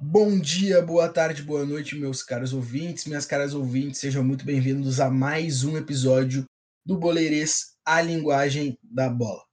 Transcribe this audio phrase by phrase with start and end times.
[0.00, 4.98] Bom dia, boa tarde, boa noite, meus caros ouvintes, minhas caras ouvintes, sejam muito bem-vindos
[4.98, 6.44] a mais um episódio
[6.84, 9.44] do Boleirês, a linguagem da bola.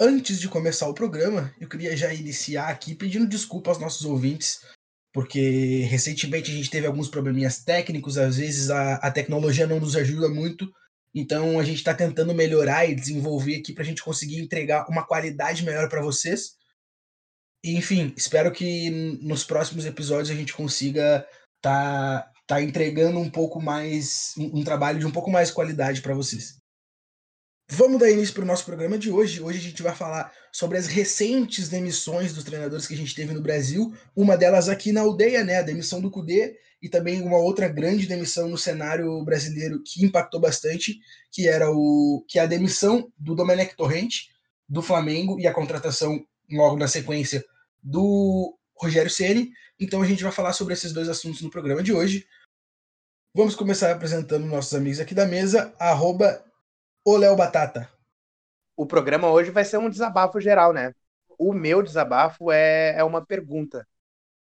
[0.00, 4.60] Antes de começar o programa, eu queria já iniciar aqui pedindo desculpa aos nossos ouvintes,
[5.12, 9.94] porque recentemente a gente teve alguns probleminhas técnicos, às vezes a, a tecnologia não nos
[9.94, 10.72] ajuda muito,
[11.14, 15.06] então a gente está tentando melhorar e desenvolver aqui para a gente conseguir entregar uma
[15.06, 16.56] qualidade melhor para vocês.
[17.62, 18.90] Enfim, espero que
[19.20, 21.26] nos próximos episódios a gente consiga
[21.60, 26.14] tá, tá entregando um pouco mais, um, um trabalho de um pouco mais qualidade para
[26.14, 26.61] vocês.
[27.70, 29.40] Vamos dar início para o nosso programa de hoje.
[29.40, 33.32] Hoje a gente vai falar sobre as recentes demissões dos treinadores que a gente teve
[33.32, 33.94] no Brasil.
[34.14, 35.56] Uma delas aqui na aldeia, né?
[35.56, 40.40] A demissão do Cudê e também uma outra grande demissão no cenário brasileiro que impactou
[40.40, 40.98] bastante,
[41.30, 44.30] que era o que é a demissão do Domenech Torrente
[44.68, 47.44] do Flamengo e a contratação logo na sequência
[47.82, 49.50] do Rogério Ceni.
[49.78, 52.26] Então a gente vai falar sobre esses dois assuntos no programa de hoje.
[53.34, 56.44] Vamos começar apresentando nossos amigos aqui da mesa, arroba
[57.04, 57.90] o Léo Batata.
[58.76, 60.94] O programa hoje vai ser um desabafo geral, né?
[61.38, 63.86] O meu desabafo é, é uma pergunta.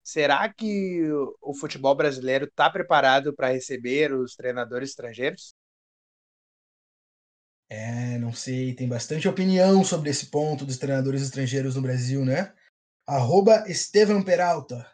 [0.03, 1.03] Será que
[1.41, 5.53] o futebol brasileiro está preparado para receber os treinadores estrangeiros?
[7.69, 12.53] É, não sei, tem bastante opinião sobre esse ponto dos treinadores estrangeiros no Brasil, né?
[13.05, 14.89] Arroba Estevam Peralta.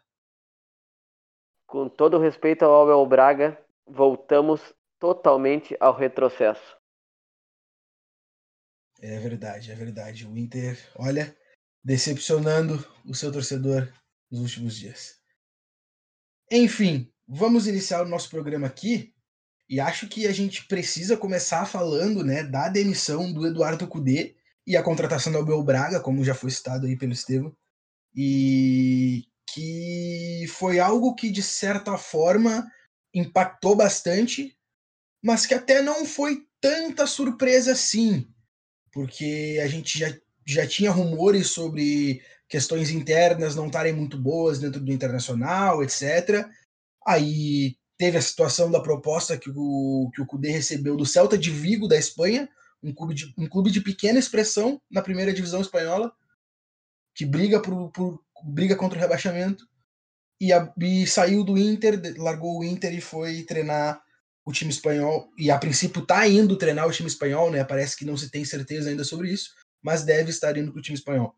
[1.67, 6.82] Com todo respeito ao Abel Braga, voltamos totalmente ao retrocesso.
[9.03, 10.25] É verdade, é verdade.
[10.25, 11.35] O Inter, olha,
[11.83, 13.91] decepcionando o seu torcedor
[14.31, 15.17] nos últimos dias.
[16.49, 19.13] Enfim, vamos iniciar o nosso programa aqui.
[19.67, 24.77] E acho que a gente precisa começar falando né, da demissão do Eduardo Cudê e
[24.77, 27.53] a contratação do Abel Braga, como já foi citado aí pelo Estevam
[28.15, 32.71] e que foi algo que de certa forma
[33.13, 34.57] impactou bastante,
[35.21, 38.32] mas que até não foi tanta surpresa assim,
[38.93, 40.15] porque a gente já,
[40.45, 46.47] já tinha rumores sobre questões internas não estarem muito boas dentro do internacional, etc.
[47.05, 51.49] Aí teve a situação da proposta que o, que o Cudê recebeu do Celta de
[51.49, 52.47] Vigo, da Espanha,
[52.81, 56.13] um clube de, um clube de pequena expressão na primeira divisão espanhola,
[57.15, 59.67] que briga por, por briga contra o rebaixamento
[60.39, 64.03] e, a, e, saiu do Inter, largou o Inter e foi treinar
[64.45, 65.29] o time espanhol.
[65.37, 67.63] E a princípio tá indo treinar o time espanhol, né?
[67.63, 70.81] Parece que não se tem certeza ainda sobre isso, mas deve estar indo para o
[70.81, 71.35] time espanhol.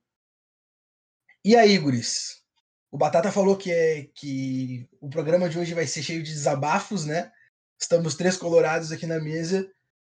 [1.44, 2.44] E aí, Guris?
[2.92, 7.06] O Batata falou que é que o programa de hoje vai ser cheio de desabafos,
[7.06, 7.32] né?
[7.80, 9.70] Estamos três colorados aqui na mesa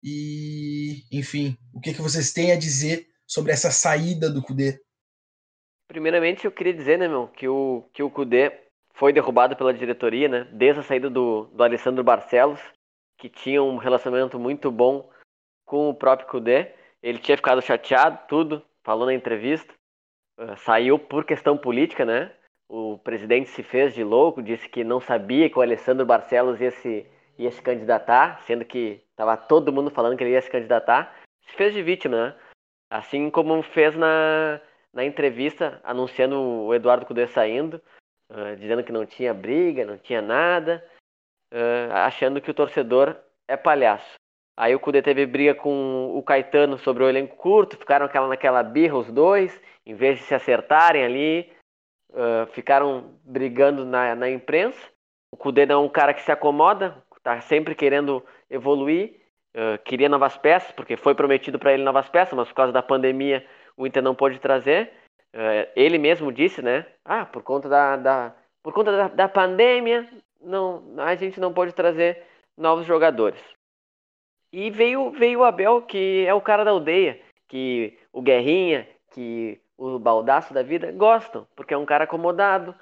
[0.04, 4.80] e, enfim, o que, que vocês têm a dizer sobre essa saída do Cudê?
[5.88, 8.52] Primeiramente, eu queria dizer, né, meu, que o, que o Cudê
[8.94, 12.60] foi derrubado pela diretoria, né, desde a saída do, do Alessandro Barcelos,
[13.18, 15.10] que tinha um relacionamento muito bom
[15.66, 16.72] com o próprio Cudê.
[17.02, 19.74] Ele tinha ficado chateado, tudo, falou na entrevista.
[20.40, 22.32] Uh, saiu por questão política, né?
[22.70, 26.72] O presidente se fez de louco, disse que não sabia que o Alessandro Barcelos ia
[26.72, 27.08] se,
[27.38, 31.16] ia se candidatar, sendo que estava todo mundo falando que ele ia se candidatar.
[31.42, 32.36] Se fez de vítima, né?
[32.90, 34.62] Assim como fez na,
[34.94, 37.82] na entrevista anunciando o Eduardo Cudê saindo,
[38.30, 40.84] uh, dizendo que não tinha briga, não tinha nada,
[41.54, 43.16] uh, achando que o torcedor
[43.48, 44.16] é palhaço.
[44.56, 48.64] Aí o Cudê teve briga com o Caetano sobre o elenco curto, ficaram aquela, naquela
[48.64, 51.52] birra os dois, em vez de se acertarem ali,
[52.12, 54.80] uh, ficaram brigando na, na imprensa.
[55.32, 59.20] O Cudê não é um cara que se acomoda, tá sempre querendo evoluir,
[59.56, 62.82] uh, queria novas peças, porque foi prometido para ele novas peças, mas por causa da
[62.82, 64.92] pandemia o Inter não pôde trazer.
[65.34, 66.86] É, ele mesmo disse, né?
[67.06, 70.08] Ah, por conta da, da por conta da, da, pandemia,
[70.42, 72.24] não, a gente não pôde trazer
[72.58, 73.42] novos jogadores.
[74.52, 79.60] E veio, veio o Abel, que é o cara da aldeia, que o Guerrinha, que
[79.78, 82.74] o Baldaço da vida gostam, porque é um cara acomodado,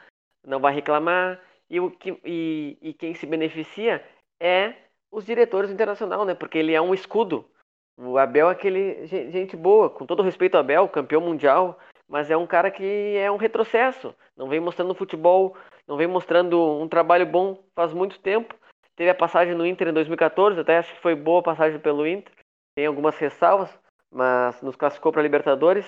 [0.46, 4.06] não vai reclamar, e, o, que, e, e quem se beneficia
[4.40, 4.76] é
[5.12, 6.36] os diretores internacional, né?
[6.36, 7.50] Porque ele é um escudo
[7.98, 12.38] o Abel é aquele gente boa, com todo respeito ao Abel, campeão mundial, mas é
[12.38, 14.16] um cara que é um retrocesso.
[14.36, 15.56] Não vem mostrando futebol,
[15.88, 18.56] não vem mostrando um trabalho bom faz muito tempo.
[18.96, 22.08] Teve a passagem no Inter em 2014, até acho que foi boa a passagem pelo
[22.08, 22.32] Inter.
[22.76, 23.78] Tem algumas ressalvas,
[24.12, 25.86] mas nos classificou para Libertadores.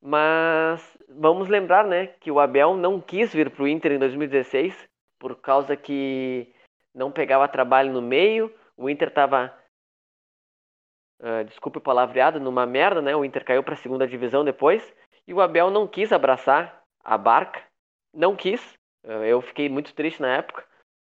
[0.00, 4.88] Mas vamos lembrar, né, que o Abel não quis vir para o Inter em 2016
[5.18, 6.52] por causa que
[6.94, 9.52] não pegava trabalho no meio, o Inter estava
[11.20, 13.14] uh, desculpe o palavreado, numa merda, né?
[13.16, 14.94] O Inter caiu para a segunda divisão depois
[15.28, 17.62] e o Abel não quis abraçar a barca,
[18.14, 18.60] não quis.
[19.04, 20.64] Uh, eu fiquei muito triste na época.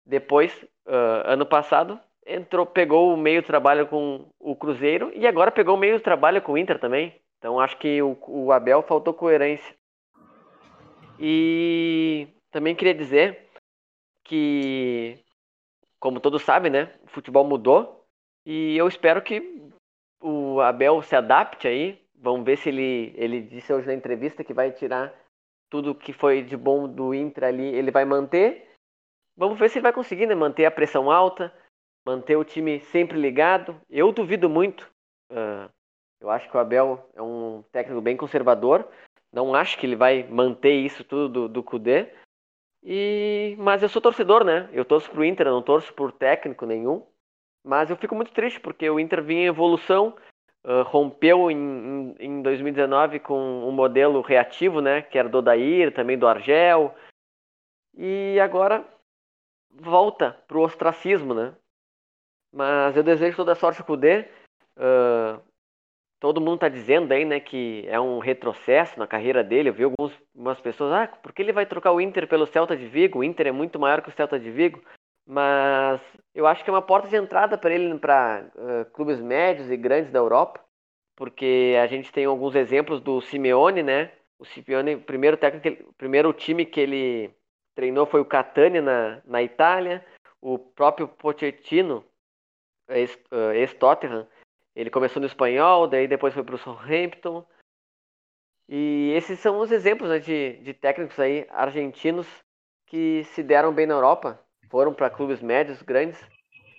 [0.04, 0.52] Depois,
[0.88, 5.80] uh, ano passado, entrou, pegou o meio trabalho com o Cruzeiro e agora pegou o
[5.80, 7.16] meio trabalho com o Inter também.
[7.38, 9.75] Então acho que o, o Abel faltou coerência.
[11.20, 13.50] E também queria dizer
[14.24, 15.24] que,
[16.00, 18.04] como todos sabem, né, o futebol mudou
[18.46, 19.72] e eu espero que
[20.22, 22.02] o Abel se adapte aí.
[22.18, 25.14] Vamos ver se ele, ele disse hoje na entrevista que vai tirar
[25.69, 28.68] tudo que foi de bom do Inter ali, ele vai manter.
[29.36, 30.34] Vamos ver se ele vai conseguir, né?
[30.34, 31.54] Manter a pressão alta,
[32.06, 33.80] manter o time sempre ligado.
[33.90, 34.90] Eu duvido muito.
[35.31, 35.69] Uh,
[36.19, 38.88] eu acho que o Abel é um técnico bem conservador.
[39.31, 42.12] Não acho que ele vai manter isso tudo do, do Kudê.
[42.84, 44.70] E, mas eu sou torcedor, né?
[44.72, 47.06] Eu torço pro Inter, não torço por técnico nenhum.
[47.63, 50.16] Mas eu fico muito triste porque o Inter vinha em evolução,
[50.65, 55.01] uh, rompeu em, em, 2019 com um modelo reativo, né?
[55.01, 56.95] Que era do Odair, também do Argel.
[57.95, 58.86] E agora
[59.71, 61.56] volta pro ostracismo, né?
[62.54, 64.25] Mas eu desejo toda a sorte pro Kudê.
[64.77, 65.42] Uh,
[66.19, 69.69] todo mundo está dizendo aí, né, que é um retrocesso na carreira dele.
[69.69, 72.88] Eu vi algumas pessoas, ah, por que ele vai trocar o Inter pelo Celta de
[72.88, 73.19] Vigo?
[73.19, 74.81] O Inter é muito maior que o Celta de Vigo.
[75.27, 76.00] Mas
[76.33, 79.75] eu acho que é uma porta de entrada para ele para uh, clubes médios e
[79.75, 80.63] grandes da Europa,
[81.18, 84.13] porque a gente tem alguns exemplos do Simeone, né?
[84.39, 87.35] O Simeone, primeiro técnico, primeiro time que ele
[87.75, 90.06] treinou foi o Catania na, na Itália,
[90.41, 92.06] o próprio Pochettino,
[92.88, 94.27] ex-Tottenham, uh,
[94.74, 97.45] ele começou no espanhol, daí depois foi para o Southampton.
[98.69, 102.27] E esses são os exemplos né, de, de técnicos aí argentinos
[102.85, 106.19] que se deram bem na Europa foram para clubes médios, grandes.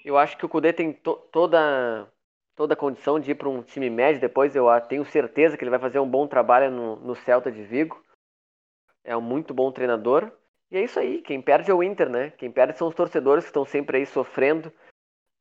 [0.04, 2.08] Eu acho que o Cudê tem to toda
[2.54, 4.56] toda a condição de ir para um time médio depois.
[4.56, 8.02] Eu tenho certeza que ele vai fazer um bom trabalho no, no Celta de Vigo.
[9.04, 10.32] É um muito bom treinador.
[10.70, 11.22] E é isso aí.
[11.22, 12.30] Quem perde é o Inter, né?
[12.32, 14.72] Quem perde são os torcedores que estão sempre aí sofrendo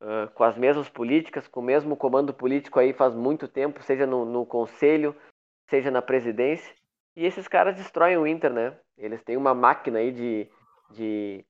[0.00, 4.06] uh, com as mesmas políticas, com o mesmo comando político aí faz muito tempo, seja
[4.06, 5.14] no, no conselho,
[5.68, 6.72] seja na presidência.
[7.16, 8.78] E esses caras destroem o Inter, né?
[8.96, 10.48] Eles têm uma máquina aí de,
[10.92, 11.44] de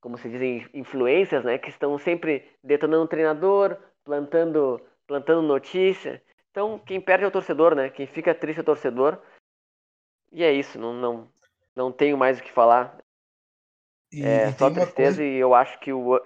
[0.00, 6.22] como se dizem, influências, né, que estão sempre detonando o treinador, plantando, plantando notícia.
[6.50, 7.88] Então, quem perde é o torcedor, né?
[7.90, 9.20] Quem fica triste é o torcedor.
[10.32, 11.28] E é isso, não, não,
[11.74, 12.98] não tenho mais o que falar.
[14.12, 15.24] E, é e só tristeza coisa...
[15.24, 16.20] e eu acho que o.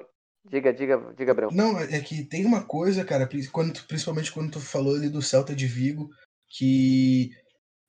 [0.45, 1.51] Diga, diga, diga, Brão.
[1.53, 5.55] Não, é que tem uma coisa, cara, quando, principalmente quando tu falou ali do Celta
[5.55, 6.11] de Vigo,
[6.49, 7.31] que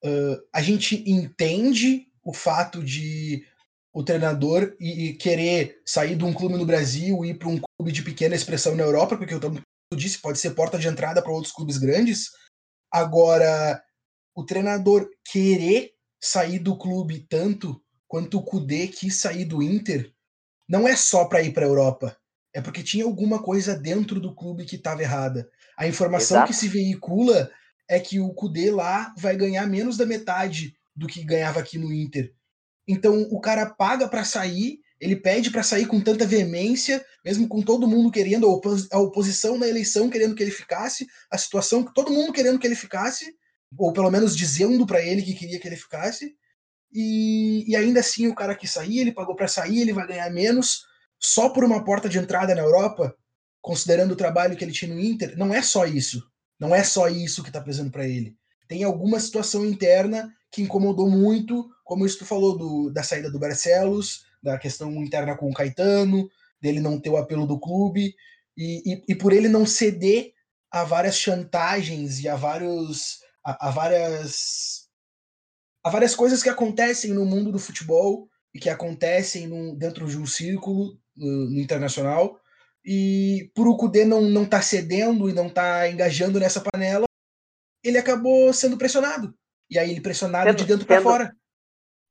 [0.03, 3.43] uh, a gente entende o fato de
[3.93, 7.59] o treinador e, e, querer sair de um clube no Brasil e ir para um
[7.59, 9.39] clube de pequena expressão na Europa, porque eu
[9.95, 12.31] disse, pode ser porta de entrada para outros clubes grandes.
[12.91, 13.81] Agora,
[14.35, 20.11] o treinador querer sair do clube tanto quanto o Kudê quis sair do Inter,
[20.67, 22.17] não é só para ir para a Europa.
[22.53, 25.49] É porque tinha alguma coisa dentro do clube que estava errada.
[25.77, 26.51] A informação Exato.
[26.51, 27.49] que se veicula
[27.89, 31.91] é que o Kudê lá vai ganhar menos da metade do que ganhava aqui no
[31.91, 32.33] Inter.
[32.87, 37.61] Então o cara paga para sair, ele pede para sair com tanta veemência, mesmo com
[37.61, 38.47] todo mundo querendo,
[38.91, 42.75] a oposição na eleição querendo que ele ficasse, a situação todo mundo querendo que ele
[42.75, 43.35] ficasse,
[43.77, 46.35] ou pelo menos dizendo para ele que queria que ele ficasse.
[46.93, 50.29] E, e ainda assim o cara que sair, ele pagou para sair, ele vai ganhar
[50.29, 50.85] menos
[51.19, 53.15] só por uma porta de entrada na Europa,
[53.61, 55.37] considerando o trabalho que ele tinha no Inter.
[55.37, 56.21] Não é só isso.
[56.59, 58.37] Não é só isso que tá pesando para ele.
[58.67, 63.39] Tem alguma situação interna que incomodou muito, como isso tu falou do, da saída do
[63.39, 66.29] Barcelos, da questão interna com o Caetano,
[66.61, 68.15] dele não ter o apelo do clube,
[68.57, 70.31] e, e, e por ele não ceder
[70.71, 74.87] a várias chantagens e a vários a, a, várias
[75.83, 80.17] a várias coisas que acontecem no mundo do futebol e que acontecem no, dentro de
[80.17, 82.39] um círculo no, no internacional
[82.85, 87.05] e por o Cudê não não tá cedendo e não tá engajando nessa panela
[87.83, 89.33] ele acabou sendo pressionado
[89.69, 91.35] e aí ele pressionado sendo, de dentro para fora.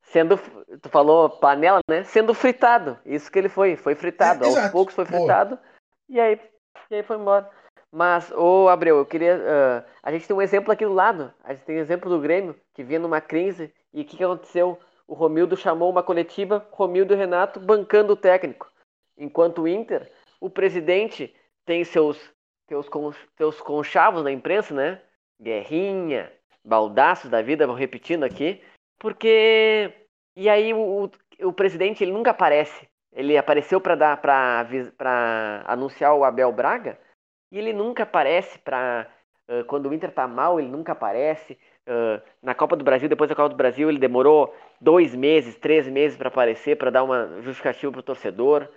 [0.02, 0.38] Sendo,
[0.80, 2.04] tu falou panela, né?
[2.04, 2.98] Sendo fritado.
[3.06, 4.44] Isso que ele foi, foi fritado.
[4.44, 4.72] É, Aos exato.
[4.72, 5.58] poucos foi fritado.
[6.08, 6.38] E aí,
[6.90, 7.48] e aí foi embora.
[7.90, 9.36] Mas, ô Abreu, eu queria.
[9.36, 11.32] Uh, a gente tem um exemplo aqui do lado.
[11.44, 13.72] A gente tem um exemplo do Grêmio, que vinha numa crise.
[13.92, 14.78] E o que, que aconteceu?
[15.06, 18.70] O Romildo chamou uma coletiva, Romildo e Renato bancando o técnico.
[19.16, 20.10] Enquanto o Inter,
[20.40, 21.34] o presidente
[21.66, 22.18] tem seus,
[22.66, 22.88] seus,
[23.36, 25.02] seus conchavos na imprensa, né?
[25.42, 26.32] Guerrinha,
[26.64, 28.62] baldaços da vida, vou repetindo aqui,
[28.98, 29.92] porque.
[30.36, 31.10] E aí o,
[31.42, 32.88] o presidente ele nunca aparece.
[33.12, 36.98] ele apareceu para dar para anunciar o Abel Braga
[37.52, 39.06] e ele nunca aparece para
[39.46, 41.58] uh, quando o Inter tá mal, ele nunca aparece.
[41.86, 45.86] Uh, na Copa do Brasil, depois da Copa do Brasil, ele demorou dois meses, três
[45.86, 48.68] meses para aparecer, para dar uma justificativa para o torcedor.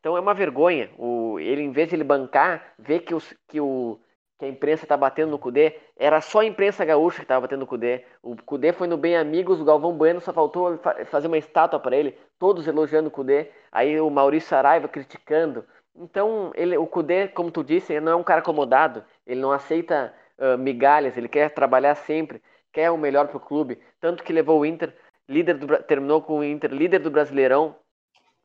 [0.00, 0.90] Então é uma vergonha.
[0.98, 4.00] O, ele, em vez de ele bancar, ver que, os, que, o,
[4.44, 7.60] que a imprensa está batendo no Cudê, era só a imprensa gaúcha que estava batendo
[7.60, 8.04] no Cudê.
[8.22, 11.96] O Cudê foi no Bem Amigos, o Galvão Bueno só faltou fazer uma estátua para
[11.96, 13.50] ele, todos elogiando o Cudê.
[13.72, 15.64] Aí o Maurício Saraiva criticando.
[15.96, 19.52] Então, ele, o Cudê, como tu disse, ele não é um cara acomodado, ele não
[19.52, 23.78] aceita uh, migalhas, ele quer trabalhar sempre, quer o melhor para o clube.
[24.00, 24.92] Tanto que levou o Inter,
[25.28, 27.76] líder do, terminou com o Inter líder do Brasileirão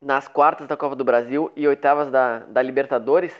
[0.00, 3.34] nas quartas da Copa do Brasil e oitavas da, da Libertadores,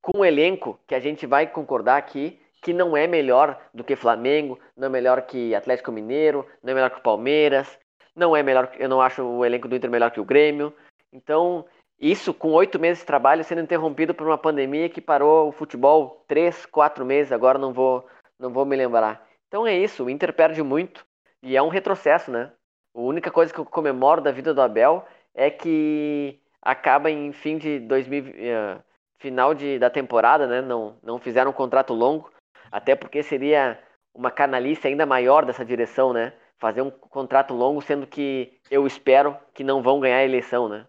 [0.00, 3.96] com um elenco que a gente vai concordar aqui que não é melhor do que
[3.96, 7.78] Flamengo, não é melhor que Atlético Mineiro, não é melhor que o Palmeiras,
[8.14, 10.74] não é melhor, eu não acho o elenco do Inter melhor que o Grêmio.
[11.12, 11.64] Então,
[11.98, 16.24] isso com oito meses de trabalho sendo interrompido por uma pandemia que parou o futebol
[16.26, 18.06] três, quatro meses, agora não vou,
[18.38, 19.26] não vou me lembrar.
[19.48, 21.04] Então é isso, o Inter perde muito
[21.42, 22.52] e é um retrocesso, né?
[22.94, 25.04] A única coisa que eu comemoro da vida do Abel
[25.34, 28.78] é que acaba em fim de 2000, uh, eh,
[29.20, 30.60] final de, da temporada, né?
[30.60, 32.32] Não, não fizeram um contrato longo,
[32.72, 33.80] até porque seria
[34.12, 36.32] uma canalice ainda maior dessa direção, né?
[36.58, 40.86] Fazer um contrato longo, sendo que eu espero que não vão ganhar a eleição, né?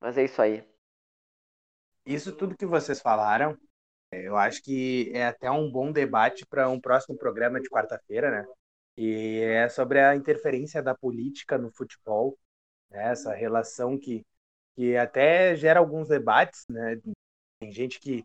[0.00, 0.64] Mas é isso aí.
[2.06, 3.56] Isso tudo que vocês falaram,
[4.12, 8.46] eu acho que é até um bom debate para um próximo programa de quarta-feira, né?
[8.96, 12.36] E é sobre a interferência da política no futebol,
[12.90, 13.10] né?
[13.10, 14.24] essa relação que,
[14.74, 16.98] que até gera alguns debates, né?
[17.60, 18.24] Tem gente que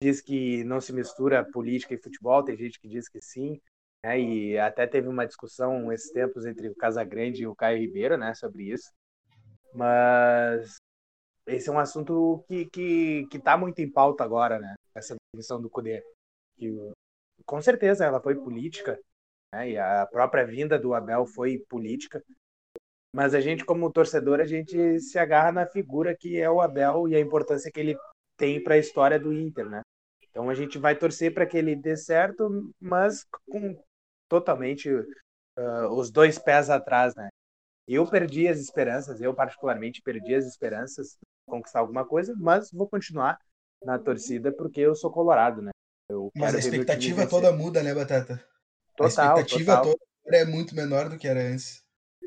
[0.00, 3.60] diz que não se mistura política e futebol, tem gente que diz que sim,
[4.04, 4.20] né?
[4.20, 8.34] E até teve uma discussão esses tempos entre o Casagrande e o Caio Ribeiro, né,
[8.34, 8.92] sobre isso.
[9.74, 10.76] Mas
[11.46, 14.74] esse é um assunto que que que está muito em pauta agora, né?
[14.94, 16.02] Essa definição do Cudê,
[16.56, 16.72] que
[17.46, 18.98] com certeza ela foi política,
[19.52, 19.70] né?
[19.70, 22.22] E a própria vinda do Abel foi política.
[23.12, 27.08] Mas a gente como torcedor, a gente se agarra na figura que é o Abel
[27.08, 27.96] e a importância que ele
[28.36, 29.82] tem para a história do Inter, né?
[30.30, 33.82] Então a gente vai torcer para que ele dê certo, mas com
[34.28, 37.28] totalmente uh, os dois pés atrás, né?
[37.88, 41.16] Eu perdi as esperanças, eu particularmente perdi as esperanças
[41.46, 43.38] conquistar alguma coisa, mas vou continuar
[43.82, 45.70] na torcida porque eu sou colorado, né?
[46.08, 48.44] Eu mas a expectativa toda muda, né, Batata?
[48.96, 49.96] Total, a expectativa total.
[50.24, 51.82] toda é muito menor do que era antes.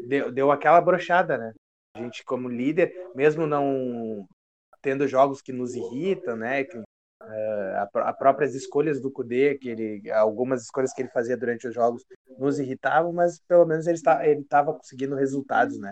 [0.07, 1.53] Deu, deu aquela brochada, né?
[1.95, 4.25] A gente, como líder, mesmo não
[4.81, 6.63] tendo jogos que nos irritam, né?
[6.63, 6.83] Que, uh,
[7.21, 11.73] a, a próprias escolhas do Kudê, que ele, algumas escolhas que ele fazia durante os
[11.73, 12.03] jogos
[12.37, 14.45] nos irritavam, mas pelo menos ele estava ele
[14.77, 15.91] conseguindo resultados, né?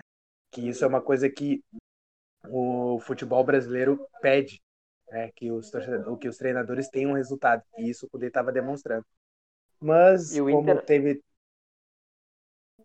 [0.51, 1.62] Que isso é uma coisa que
[2.50, 4.62] o futebol brasileiro pede,
[5.10, 5.70] né, que, os
[6.20, 7.63] que os treinadores tenham resultado.
[7.77, 9.06] E isso o Cudê estava demonstrando.
[9.79, 10.86] Mas, como Inter...
[10.86, 11.22] teve.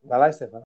[0.02, 0.64] Vai lá, Stefano.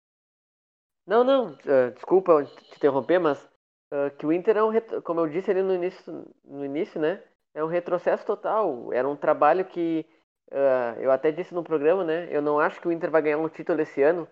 [1.07, 3.49] Não, não, uh, desculpa te interromper, mas
[3.93, 7.23] uh, que o Inter é um, como eu disse ali no início, no início, né?
[7.55, 8.93] É um retrocesso total.
[8.93, 10.07] Era um trabalho que
[10.53, 12.29] uh, eu até disse no programa, né?
[12.31, 14.29] Eu não acho que o Inter vai ganhar um título esse ano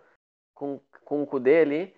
[0.54, 1.94] com, com o Cudê ali,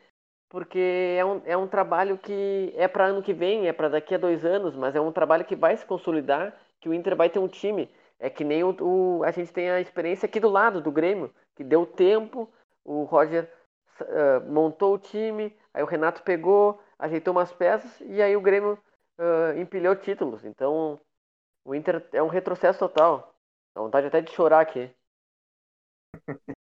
[0.49, 4.15] porque é um, é um trabalho que é para ano que vem, é para daqui
[4.15, 7.29] a dois anos, mas é um trabalho que vai se consolidar, que o Inter vai
[7.29, 7.91] ter um time.
[8.19, 11.31] É que nem o, o a gente tem a experiência aqui do lado, do Grêmio,
[11.55, 12.51] que deu tempo,
[12.85, 13.51] o Roger
[14.01, 18.79] uh, montou o time, aí o Renato pegou, ajeitou umas peças e aí o Grêmio
[19.19, 20.45] uh, empilhou títulos.
[20.45, 21.01] Então
[21.65, 23.35] o Inter é um retrocesso total.
[23.75, 24.91] Dá vontade até de chorar aqui.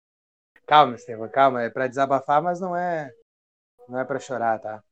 [0.66, 1.62] calma, Estevam, calma.
[1.62, 3.12] É para desabafar, mas não é
[3.88, 4.82] não é para chorar, tá?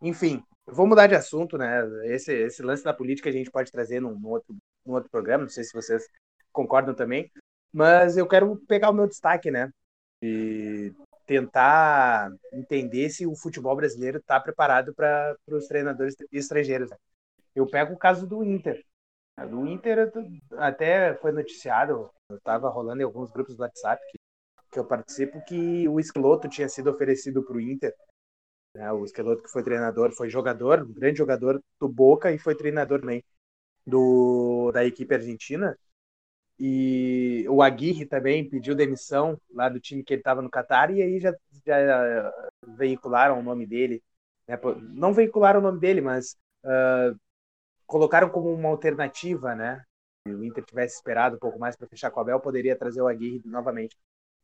[0.00, 1.82] Enfim, vou mudar de assunto, né?
[2.06, 5.44] Esse, esse lance da política a gente pode trazer num, num, outro, num outro programa,
[5.44, 6.08] não sei se vocês
[6.52, 7.30] concordam também,
[7.72, 9.70] mas eu quero pegar o meu destaque, né?
[10.20, 10.92] E
[11.32, 16.90] tentar entender se o futebol brasileiro está preparado para os treinadores estrangeiros.
[16.90, 16.96] Né?
[17.54, 18.84] Eu pego o caso do Inter.
[19.48, 20.12] Do Inter
[20.58, 24.18] até foi noticiado, estava rolando em alguns grupos do WhatsApp que,
[24.72, 27.94] que eu participo, que o Escloto tinha sido oferecido para o Inter
[28.74, 28.90] né?
[28.92, 33.00] O Esqueloto que foi treinador, foi jogador, um grande jogador do Boca e foi treinador
[33.00, 33.24] também
[33.86, 35.76] do, da equipe argentina.
[36.58, 41.02] E o Aguirre também pediu demissão lá do time que ele estava no Catar e
[41.02, 41.34] aí já,
[41.66, 42.32] já
[42.76, 44.02] veicularam o nome dele.
[44.46, 44.58] Né?
[44.90, 47.18] Não veicularam o nome dele, mas uh,
[47.86, 49.82] colocaram como uma alternativa, né?
[50.26, 53.02] Se o Inter tivesse esperado um pouco mais para fechar com o Abel, poderia trazer
[53.02, 53.96] o Aguirre novamente.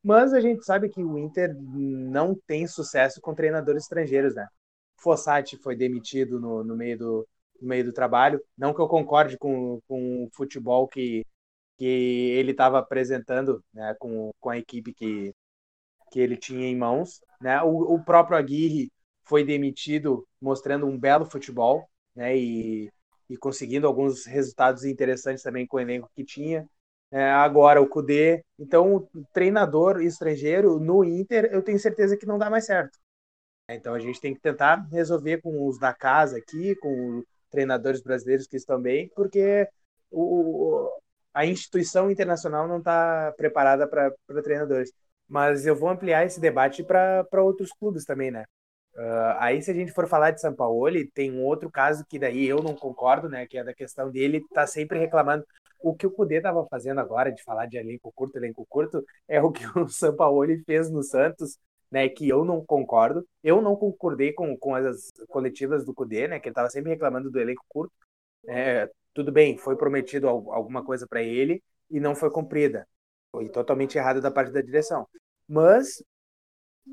[0.03, 4.47] Mas a gente sabe que o Inter não tem sucesso com treinadores estrangeiros, né?
[4.97, 7.29] Fossati foi demitido no, no, meio do,
[7.61, 8.41] no meio do trabalho.
[8.57, 11.25] Não que eu concorde com, com o futebol que,
[11.79, 15.33] que ele estava apresentando né, com, com a equipe que,
[16.11, 17.21] que ele tinha em mãos.
[17.41, 17.63] Né?
[17.63, 18.91] O, o próprio Aguirre
[19.23, 22.91] foi demitido mostrando um belo futebol né, e,
[23.31, 26.69] e conseguindo alguns resultados interessantes também com o elenco que tinha.
[27.11, 28.45] É, agora o Cudê.
[28.59, 32.99] Então, treinador estrangeiro no Inter, eu tenho certeza que não dá mais certo.
[33.71, 38.47] Então, a gente tem que tentar resolver com os da casa aqui, com treinadores brasileiros
[38.47, 39.69] que estão bem, porque
[40.11, 40.89] o,
[41.39, 44.93] a instituição internacional não está preparada para treinadores.
[45.29, 48.45] Mas eu vou ampliar esse debate para outros clubes também, né?
[48.97, 52.19] Uh, aí, se a gente for falar de São Paulo, tem um outro caso que
[52.19, 53.47] daí eu não concordo, né?
[53.47, 55.45] Que é da questão dele tá sempre reclamando.
[55.81, 59.41] O que o Cudê estava fazendo agora, de falar de elenco curto, elenco curto, é
[59.41, 61.57] o que o São Paulo fez no Santos,
[61.89, 62.09] né?
[62.09, 63.25] Que eu não concordo.
[63.45, 66.41] Eu não concordei com, com as coletivas do Cudê, né?
[66.41, 67.93] Que ele estava sempre reclamando do elenco curto.
[68.49, 72.87] É, tudo bem, foi prometido alguma coisa para ele e não foi cumprida.
[73.31, 75.07] Foi totalmente errado da parte da direção.
[75.49, 76.03] Mas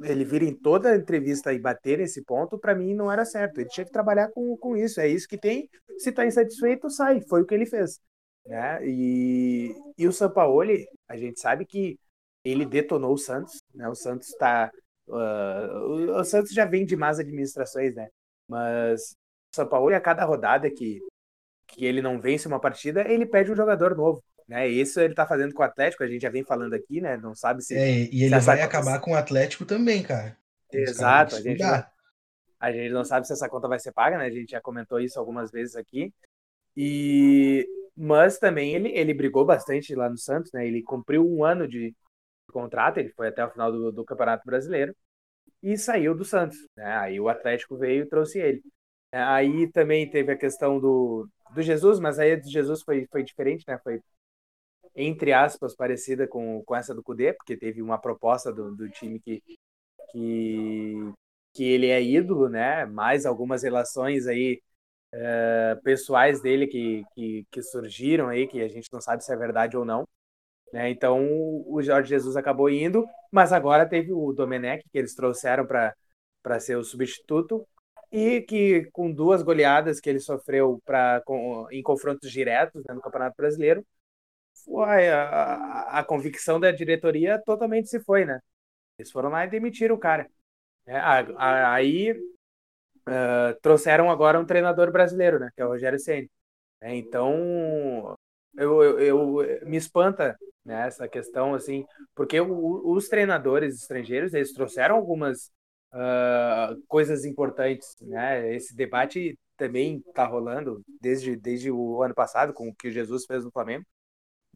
[0.04, 3.60] ele vir em toda a entrevista e bater nesse ponto, para mim não era certo.
[3.60, 5.00] Ele tinha que trabalhar com, com isso.
[5.00, 5.70] É isso que tem.
[5.98, 7.22] Se está insatisfeito, sai.
[7.22, 8.00] Foi o que ele fez.
[8.46, 8.80] Né?
[8.88, 11.98] E, e o Sampaoli, a gente sabe que
[12.44, 13.62] ele detonou o Santos.
[13.74, 13.88] Né?
[13.88, 14.72] O Santos está.
[15.08, 18.08] Uh, o, o, Santos já vem de más administrações, né?
[18.48, 19.16] Mas
[19.54, 21.00] o Sampaoli, a cada rodada que,
[21.68, 24.24] que ele não vence uma partida, ele pede um jogador novo.
[24.48, 24.68] Né?
[24.68, 27.18] Isso ele tá fazendo com o Atlético, a gente já vem falando aqui, né?
[27.18, 27.76] Não sabe se.
[27.76, 30.38] É, e ele vai acabar com o Atlético também, cara.
[30.72, 31.84] Exato, a gente, não,
[32.60, 34.26] a gente não sabe se essa conta vai ser paga, né?
[34.26, 36.14] A gente já comentou isso algumas vezes aqui.
[36.78, 37.68] E
[37.98, 40.68] mas também ele, ele brigou bastante lá no Santos, né?
[40.68, 41.96] Ele cumpriu um ano de
[42.52, 44.96] contrato, ele foi até o final do, do Campeonato Brasileiro
[45.64, 46.58] e saiu do Santos.
[46.76, 46.86] Né?
[46.98, 48.62] Aí o Atlético veio e trouxe ele.
[49.12, 53.64] Aí também teve a questão do, do Jesus, mas aí do Jesus foi, foi diferente,
[53.68, 53.78] né?
[53.84, 54.02] Foi
[54.96, 59.20] entre aspas, parecida com, com essa do Cudê, porque teve uma proposta do, do time
[59.20, 59.44] que,
[60.12, 61.14] que,
[61.54, 62.86] que ele é ídolo, né?
[62.86, 64.62] Mais algumas relações aí
[65.14, 69.36] uh, pessoais dele que, que, que surgiram aí, que a gente não sabe se é
[69.36, 70.08] verdade ou não.
[70.72, 70.90] Né?
[70.90, 71.26] Então
[71.68, 76.78] o Jorge Jesus acabou indo, mas agora teve o Domenech, que eles trouxeram para ser
[76.78, 77.68] o substituto,
[78.16, 80.82] e que com duas goleadas que ele sofreu
[81.26, 83.86] com, em confrontos diretos né, no Campeonato Brasileiro,
[84.64, 88.40] foi a, a, a, convicção da diretoria totalmente se foi, né?
[88.98, 90.30] Eles foram lá e demitiram o cara.
[90.88, 95.52] É, aí uh, trouxeram agora um treinador brasileiro, né?
[95.56, 96.32] Que é o Rogério Ceni.
[96.82, 98.18] É, então
[98.58, 104.54] eu, eu, eu, me espanta né, essa questão assim, porque o, os treinadores estrangeiros eles
[104.54, 105.52] trouxeram algumas
[105.96, 108.54] uh, coisas importantes, né?
[108.54, 113.44] Esse debate também está rolando desde, desde o ano passado com o que Jesus fez
[113.44, 113.86] no Flamengo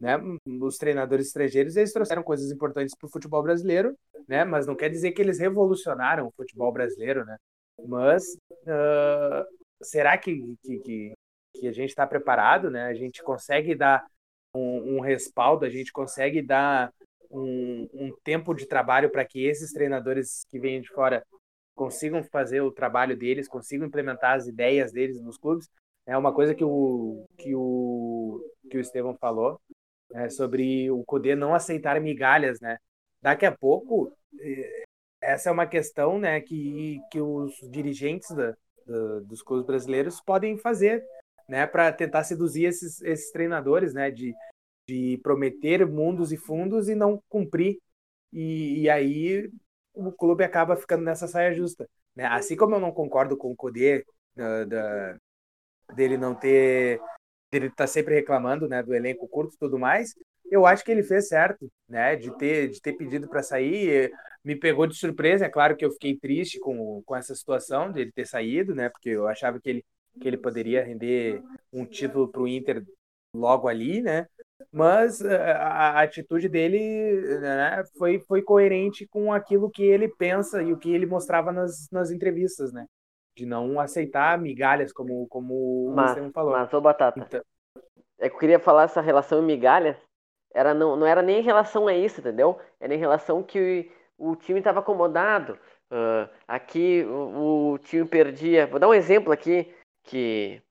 [0.00, 0.16] né?
[0.62, 3.94] Os treinadores estrangeiros eles trouxeram coisas importantes para o futebol brasileiro,
[4.26, 4.44] né?
[4.44, 7.36] Mas não quer dizer que eles revolucionaram o futebol brasileiro, né?
[7.86, 8.24] Mas
[8.62, 9.44] uh,
[9.82, 11.14] será que, que,
[11.54, 12.86] que, a gente está preparado, né?
[12.86, 14.02] A gente consegue dar
[14.56, 16.90] um, um respaldo, a gente consegue dar
[17.30, 21.24] um, um tempo de trabalho para que esses treinadores que vêm de fora
[21.74, 25.68] consigam fazer o trabalho deles, consigam implementar as ideias deles nos clubes.
[26.06, 28.40] É uma coisa que o que o
[28.70, 29.60] que o Estevão falou,
[30.10, 32.78] né, sobre o Cudê não aceitar migalhas, né?
[33.22, 34.84] Daqui a pouco, eh,
[35.20, 40.56] essa é uma questão, né, que, que os dirigentes da, da, dos clubes brasileiros podem
[40.56, 41.04] fazer,
[41.48, 44.34] né, para tentar seduzir esses, esses treinadores, né, de,
[44.90, 47.78] de prometer mundos e fundos e não cumprir.
[48.32, 49.48] E, e aí
[49.94, 51.88] o clube acaba ficando nessa saia justa.
[52.14, 52.24] Né?
[52.26, 55.16] Assim como eu não concordo com o Cudê, da, da,
[55.94, 57.00] dele não ter
[57.52, 60.14] ele tá sempre reclamando, né, do elenco curto e tudo mais.
[60.50, 64.12] Eu acho que ele fez certo, né, de ter de ter pedido para sair.
[64.44, 68.00] Me pegou de surpresa, é claro que eu fiquei triste com, com essa situação de
[68.00, 69.84] ele ter saído, né, porque eu achava que ele
[70.20, 72.84] que ele poderia render um título para o Inter
[73.34, 74.26] logo ali, né?
[74.72, 76.78] Mas eh, a, a atitude dele
[77.40, 81.88] né, foi, foi coerente com aquilo que ele pensa e o que ele mostrava nas,
[81.90, 82.86] nas entrevistas, né?
[83.36, 86.52] de não aceitar migalhas, como, como mas, o falou.
[86.52, 87.42] Mas, ô Batata, então...
[88.18, 89.96] é que eu queria falar essa relação em migalhas,
[90.52, 92.60] era, não, não era nem em relação a isso, entendeu?
[92.78, 95.58] Era em relação que o, o time estava acomodado.
[95.92, 98.66] Uh, aqui o, o, time perdia.
[98.66, 100.62] Vou dar um exemplo aqui, que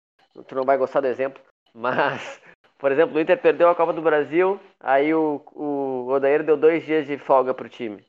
[0.48, 1.42] tu não vai gostar do exemplo,
[1.74, 2.42] mas,
[2.80, 6.86] por exemplo, o Inter perdeu a Copa do Brasil, aí o, o Odair deu dois
[6.86, 8.04] dias de folga pro time.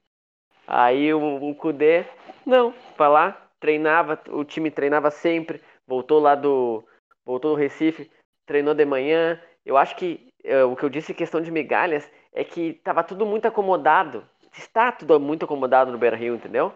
[0.65, 2.05] Aí o, o Kudê,
[2.47, 6.85] não, vai lá, treinava, o time treinava sempre, voltou lá do
[7.27, 8.09] voltou do Recife,
[8.47, 9.41] treinou de manhã.
[9.67, 13.27] Eu acho que uh, o que eu disse questão de migalhas é que estava tudo
[13.27, 14.25] muito acomodado.
[14.57, 16.73] Está tudo muito acomodado no Beira-Rio, entendeu?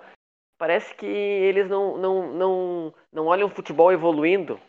[0.58, 4.60] Parece que eles não, não, não, não olham o futebol evoluindo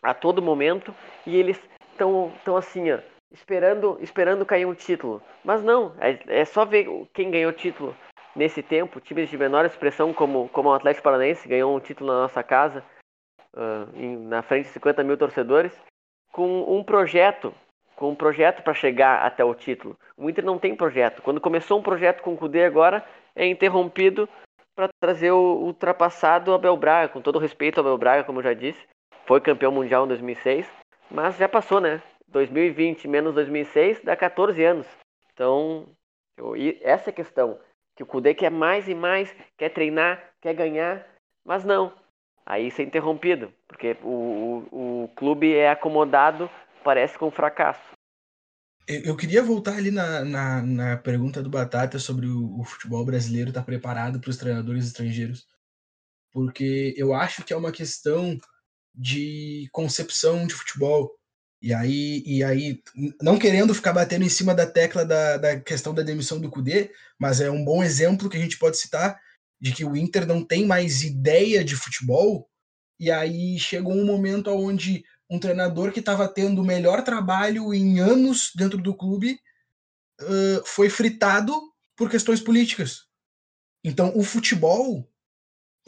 [0.00, 0.94] a todo momento
[1.26, 1.60] e eles
[1.92, 2.98] estão tão assim, ó,
[3.32, 5.22] esperando, esperando cair um título.
[5.44, 7.96] Mas não, é, é só ver quem ganhou título
[8.34, 9.00] nesse tempo.
[9.00, 12.84] Times de menor expressão, como, como o Atlético Paranaense, ganhou um título na nossa casa,
[13.54, 15.72] uh, em, na frente de 50 mil torcedores,
[16.32, 17.54] com um projeto,
[17.96, 19.96] com um projeto para chegar até o título.
[20.16, 21.22] O Inter não tem projeto.
[21.22, 24.28] Quando começou um projeto com o Cudê agora, é interrompido
[24.74, 28.54] para trazer o ultrapassado Abel Braga, com todo respeito ao Abel Braga, como eu já
[28.54, 28.80] disse.
[29.26, 30.66] Foi campeão mundial em 2006,
[31.12, 32.02] mas já passou, né?
[32.28, 34.86] 2020 menos 2006 dá 14 anos.
[35.32, 35.86] Então,
[36.36, 37.58] eu, essa é a questão.
[37.94, 41.06] Que o Kudê quer mais e mais, quer treinar, quer ganhar,
[41.44, 41.92] mas não.
[42.44, 46.50] Aí isso é interrompido, porque o, o, o clube é acomodado,
[46.82, 47.92] parece com um fracasso.
[48.88, 53.50] Eu queria voltar ali na, na, na pergunta do Batata sobre o, o futebol brasileiro
[53.50, 55.46] estar tá preparado para os treinadores estrangeiros,
[56.32, 58.36] porque eu acho que é uma questão
[58.94, 61.10] de concepção de futebol.
[61.60, 62.82] E aí, e aí,
[63.20, 66.90] não querendo ficar batendo em cima da tecla da, da questão da demissão do Cudê,
[67.18, 69.20] mas é um bom exemplo que a gente pode citar
[69.60, 72.48] de que o Inter não tem mais ideia de futebol.
[72.98, 78.00] E aí chegou um momento onde um treinador que estava tendo o melhor trabalho em
[78.00, 79.38] anos dentro do clube
[80.20, 81.52] uh, foi fritado
[81.96, 83.06] por questões políticas.
[83.84, 85.08] Então, o futebol,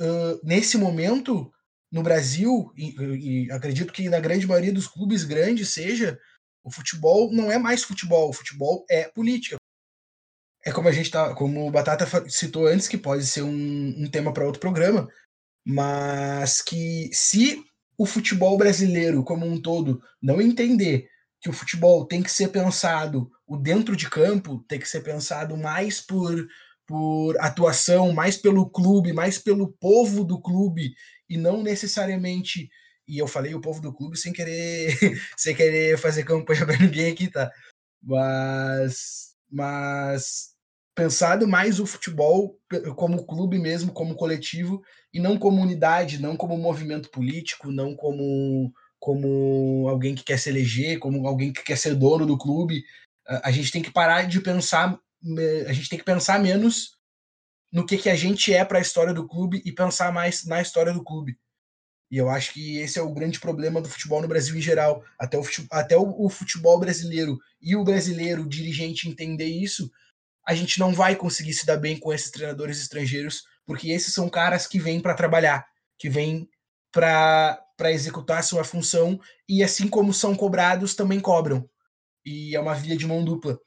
[0.00, 1.52] uh, nesse momento,
[1.94, 6.18] no Brasil, e, e, acredito que na grande maioria dos clubes grandes seja,
[6.64, 9.56] o futebol não é mais futebol, o futebol é política.
[10.66, 14.10] É como a gente tá, como o Batata citou antes, que pode ser um, um
[14.10, 15.06] tema para outro programa,
[15.64, 17.62] mas que se
[17.96, 21.06] o futebol brasileiro como um todo não entender
[21.40, 25.56] que o futebol tem que ser pensado, o dentro de campo tem que ser pensado
[25.56, 26.44] mais por,
[26.88, 30.92] por atuação, mais pelo clube, mais pelo povo do clube
[31.28, 32.68] e não necessariamente.
[33.06, 34.96] E eu falei o povo do clube sem querer,
[35.36, 37.50] sem querer fazer campanha para ninguém aqui, tá?
[38.02, 40.54] Mas, mas
[40.94, 42.58] pensado mais o futebol
[42.96, 44.82] como clube mesmo, como coletivo
[45.12, 50.48] e não como unidade, não como movimento político, não como como alguém que quer se
[50.48, 52.82] eleger, como alguém que quer ser dono do clube.
[53.26, 54.98] A gente tem que parar de pensar,
[55.66, 56.93] a gente tem que pensar menos
[57.74, 60.62] no que, que a gente é para a história do clube e pensar mais na
[60.62, 61.36] história do clube.
[62.08, 65.02] E eu acho que esse é o grande problema do futebol no Brasil em geral.
[65.18, 69.90] Até o futebol, até o futebol brasileiro e o brasileiro, o dirigente, entender isso,
[70.46, 74.28] a gente não vai conseguir se dar bem com esses treinadores estrangeiros, porque esses são
[74.28, 75.66] caras que vêm para trabalhar,
[75.98, 76.48] que vêm
[76.92, 81.68] para executar sua função e assim como são cobrados, também cobram.
[82.24, 83.58] E é uma via de mão dupla.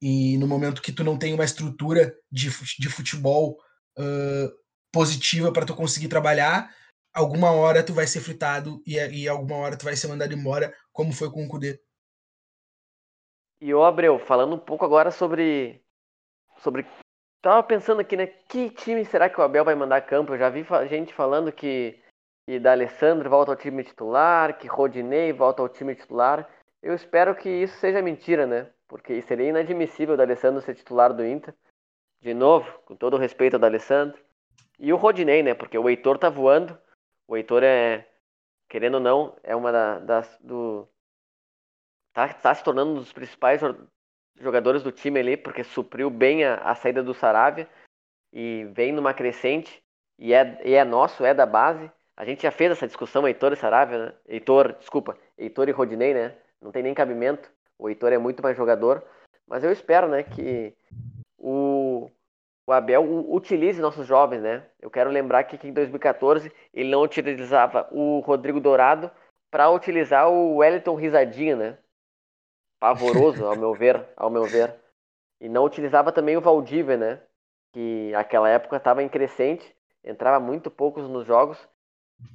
[0.00, 3.58] E no momento que tu não tem uma estrutura de, de futebol
[3.98, 4.50] uh,
[4.92, 6.74] positiva para tu conseguir trabalhar,
[7.12, 10.74] alguma hora tu vai ser fritado e, e alguma hora tu vai ser mandado embora,
[10.92, 11.80] como foi com o Kudê.
[13.60, 15.84] E o Abreu, falando um pouco agora sobre
[16.58, 16.86] sobre
[17.42, 20.32] tava pensando aqui, né, que time será que o Abel vai mandar campo?
[20.32, 22.02] Eu já vi gente falando que
[22.46, 26.48] que da Alessandro volta ao time titular, que Rodinei volta ao time titular.
[26.82, 28.70] Eu espero que isso seja mentira, né?
[28.90, 31.54] Porque seria inadmissível o D'Alessandro ser titular do Inter.
[32.20, 34.20] De novo, com todo o respeito ao D'Alessandro.
[34.80, 35.54] E o Rodinei, né?
[35.54, 36.76] Porque o Heitor tá voando.
[37.28, 38.04] O Heitor é,
[38.68, 40.88] querendo ou não, é uma das do
[42.12, 43.60] tá, tá se tornando um dos principais
[44.40, 47.68] jogadores do time ali, porque supriu bem a, a saída do Saravia
[48.32, 49.80] e vem numa crescente
[50.18, 51.88] e é, e é nosso, é da base.
[52.16, 54.14] A gente já fez essa discussão, Heitor e Saravia, né?
[54.26, 56.36] Heitor, desculpa, Heitor e Rodinei, né?
[56.60, 57.50] Não tem nem cabimento.
[57.80, 59.02] O Heitor é muito mais jogador.
[59.48, 60.76] Mas eu espero, né, que
[61.38, 62.10] o,
[62.66, 64.64] o Abel utilize nossos jovens, né?
[64.78, 69.10] Eu quero lembrar que, que em 2014 ele não utilizava o Rodrigo Dourado
[69.50, 71.78] para utilizar o Wellington Risadinha, né?
[72.78, 74.74] Pavoroso, ao meu ver, ao meu ver.
[75.40, 77.20] E não utilizava também o Valdívia, né?
[77.72, 81.58] Que naquela época estava em crescente, entrava muito poucos nos jogos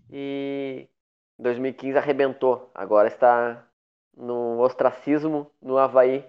[0.09, 0.89] e
[1.39, 2.71] em 2015 arrebentou.
[2.73, 3.65] Agora está
[4.15, 6.25] no ostracismo no Havaí.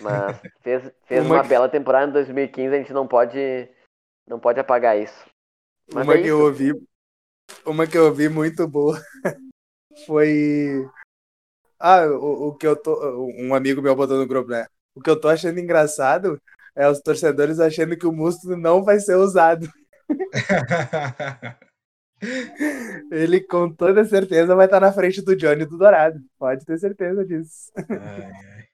[0.00, 3.68] Mas fez, fez uma, uma bela temporada em 2015, a gente não pode,
[4.26, 5.26] não pode apagar isso.
[5.92, 6.72] Mas uma é que eu ouvi,
[7.64, 9.00] uma que eu ouvi muito boa
[10.06, 10.86] foi
[11.78, 14.66] ah, o, o que eu tô, um amigo meu botou no grupo, né?
[14.94, 16.40] O que eu tô achando engraçado
[16.74, 19.68] é os torcedores achando que o Musto não vai ser usado.
[23.10, 26.20] Ele com toda certeza vai estar na frente do Johnny do Dourado.
[26.38, 27.72] Pode ter certeza disso.
[27.76, 28.64] Ai, ai.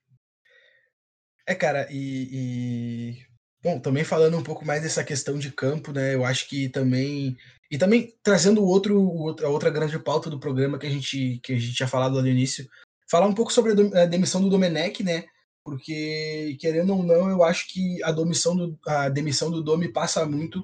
[1.47, 3.27] É, cara, e, e,
[3.65, 6.15] Bom, também falando um pouco mais dessa questão de campo, né?
[6.15, 7.35] Eu acho que também.
[7.71, 11.59] E também trazendo o outro, outra grande pauta do programa que a gente, que a
[11.59, 12.69] gente tinha falado lá no início.
[13.11, 15.25] Falar um pouco sobre a demissão do Domenech, né?
[15.65, 18.31] Porque, querendo ou não, eu acho que a do,
[18.87, 20.63] a demissão do Domi passa muito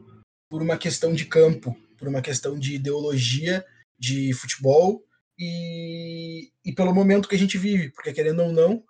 [0.50, 3.64] por uma questão de campo, por uma questão de ideologia
[3.98, 5.04] de futebol
[5.38, 8.82] e, e pelo momento que a gente vive, porque querendo ou não,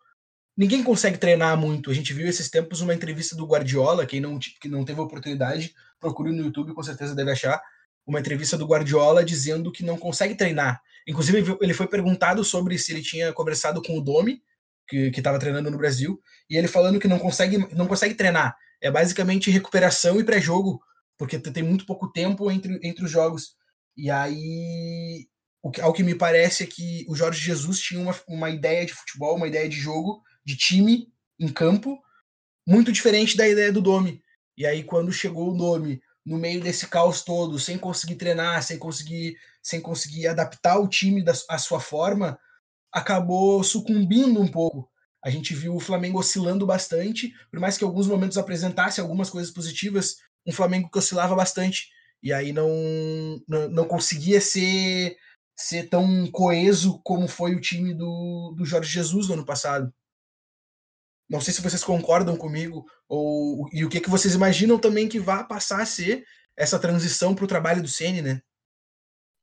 [0.57, 1.91] ninguém consegue treinar muito.
[1.91, 5.75] A gente viu esses tempos uma entrevista do Guardiola, quem não, que não teve oportunidade,
[5.99, 7.61] procure no YouTube, com certeza deve achar,
[8.07, 10.81] uma entrevista do Guardiola dizendo que não consegue treinar.
[11.07, 14.41] Inclusive, ele foi perguntado sobre se ele tinha conversado com o Domi,
[14.89, 18.57] que estava treinando no Brasil, e ele falando que não consegue, não consegue treinar.
[18.81, 20.81] É basicamente recuperação e pré-jogo
[21.21, 23.55] porque tem muito pouco tempo entre, entre os jogos.
[23.95, 25.29] E aí,
[25.63, 28.87] o que, ao que me parece é que o Jorge Jesus tinha uma, uma ideia
[28.87, 32.01] de futebol, uma ideia de jogo, de time em campo,
[32.67, 34.23] muito diferente da ideia do Domi.
[34.57, 38.79] E aí, quando chegou o Domi, no meio desse caos todo, sem conseguir treinar, sem
[38.79, 42.39] conseguir, sem conseguir adaptar o time da, à sua forma,
[42.91, 44.91] acabou sucumbindo um pouco.
[45.23, 49.29] A gente viu o Flamengo oscilando bastante, por mais que em alguns momentos apresentasse algumas
[49.29, 51.91] coisas positivas, um Flamengo que oscilava bastante.
[52.23, 52.69] E aí não,
[53.49, 55.17] não, não conseguia ser,
[55.57, 59.93] ser tão coeso como foi o time do, do Jorge Jesus no ano passado.
[61.29, 65.21] Não sei se vocês concordam comigo ou e o que, que vocês imaginam também que
[65.21, 66.25] vá passar a ser
[66.57, 68.43] essa transição para o trabalho do Ceni, né?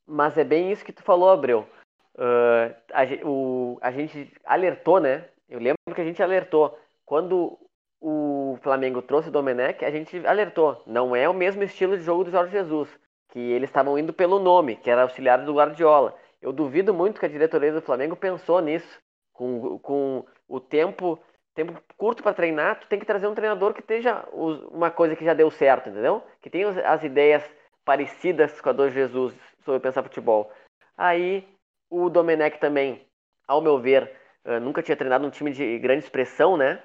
[0.05, 1.67] Mas é bem isso que tu falou, Abreu.
[2.15, 5.29] Uh, a, o, a gente alertou, né?
[5.49, 7.57] Eu lembro que a gente alertou quando
[7.99, 12.23] o Flamengo trouxe o Domenech, a gente alertou, não é o mesmo estilo de jogo
[12.23, 12.89] do Jorge Jesus,
[13.29, 16.15] que eles estavam indo pelo nome, que era auxiliar do Guardiola.
[16.41, 18.99] Eu duvido muito que a diretoria do Flamengo pensou nisso.
[19.33, 21.19] Com, com o tempo,
[21.53, 24.27] tempo curto para treinar, tu tem que trazer um treinador que esteja
[24.71, 26.23] uma coisa que já deu certo, entendeu?
[26.41, 27.43] Que tenha as ideias
[27.85, 30.51] parecidas com a do Jesus sobre pensar futebol.
[30.97, 31.47] Aí
[31.89, 33.05] o Domenech também,
[33.47, 34.11] ao meu ver,
[34.43, 36.81] eh, nunca tinha treinado um time de grande expressão, né?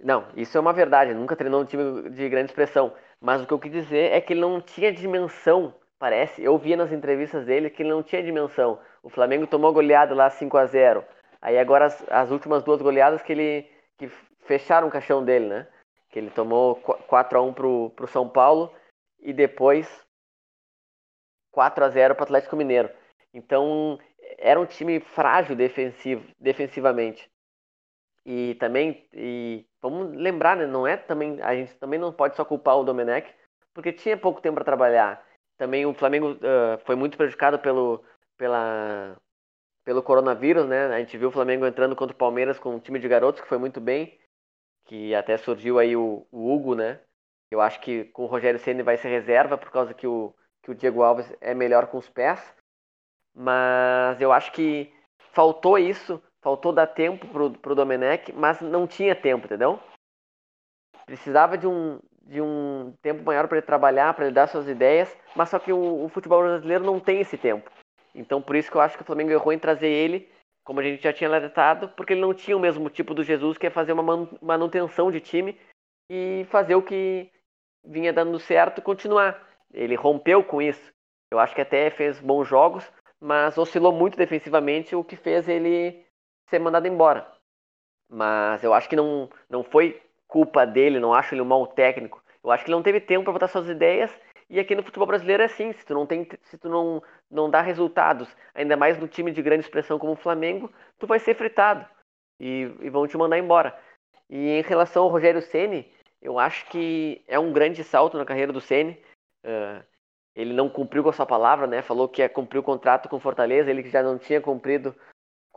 [0.00, 1.14] Não, isso é uma verdade.
[1.14, 2.92] Nunca treinou um time de grande expressão.
[3.20, 6.42] Mas o que eu quis dizer é que ele não tinha dimensão, parece.
[6.42, 8.80] Eu via nas entrevistas dele que ele não tinha dimensão.
[9.02, 11.04] O Flamengo tomou goleada lá 5 a 0
[11.40, 14.08] Aí agora as, as últimas duas goleadas que ele que
[14.46, 15.66] fecharam o caixão dele, né?
[16.10, 18.74] Que ele tomou 4 a 1 pro, pro São Paulo
[19.20, 19.88] e depois
[21.52, 22.90] 4 a 0 para o Atlético Mineiro.
[23.32, 23.98] Então
[24.38, 27.28] era um time frágil defensivo, defensivamente.
[28.24, 32.44] E também, e vamos lembrar, né, não é também, a gente também não pode só
[32.44, 33.32] culpar o Domenech,
[33.72, 35.24] porque tinha pouco tempo para trabalhar.
[35.56, 38.04] Também o Flamengo uh, foi muito prejudicado pelo,
[38.36, 39.16] pela,
[39.84, 40.86] pelo coronavírus, né?
[40.86, 43.48] A gente viu o Flamengo entrando contra o Palmeiras com um time de garotos que
[43.48, 44.18] foi muito bem,
[44.84, 47.00] que até surgiu aí o, o Hugo, né?
[47.50, 50.70] Eu acho que com o Rogério Ceni vai ser reserva por causa que o, que
[50.70, 52.54] o Diego Alves é melhor com os pés.
[53.34, 54.92] Mas eu acho que
[55.32, 59.80] faltou isso faltou dar tempo pro, pro Domenech, mas não tinha tempo, entendeu?
[61.06, 65.16] Precisava de um, de um tempo maior para ele trabalhar, para ele dar suas ideias,
[65.34, 67.70] mas só que o, o, futebol brasileiro não tem esse tempo.
[68.14, 70.30] Então por isso que eu acho que o Flamengo errou em trazer ele,
[70.64, 73.56] como a gente já tinha alertado, porque ele não tinha o mesmo tipo do Jesus,
[73.56, 75.58] que é fazer uma manutenção de time
[76.10, 77.30] e fazer o que
[77.84, 79.46] vinha dando certo continuar.
[79.72, 80.92] Ele rompeu com isso.
[81.30, 86.04] Eu acho que até fez bons jogos, mas oscilou muito defensivamente, o que fez ele
[86.48, 87.30] ser mandado embora.
[88.08, 92.22] Mas eu acho que não, não foi culpa dele, não acho ele um mau técnico.
[92.42, 94.10] Eu acho que ele não teve tempo para botar suas ideias.
[94.50, 97.50] E aqui no futebol brasileiro é assim, se tu não tem, se tu não, não
[97.50, 101.34] dá resultados, ainda mais no time de grande expressão como o Flamengo, tu vai ser
[101.34, 101.86] fritado
[102.40, 103.78] e, e vão te mandar embora.
[104.30, 108.52] E em relação ao Rogério Ceni, eu acho que é um grande salto na carreira
[108.52, 108.98] do Ceni.
[109.44, 109.84] Uh,
[110.34, 111.82] ele não cumpriu com a sua palavra, né?
[111.82, 114.94] Falou que ia cumprir o contrato com Fortaleza, ele que já não tinha cumprido